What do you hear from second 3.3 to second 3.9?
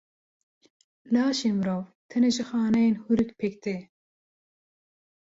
pêk tê.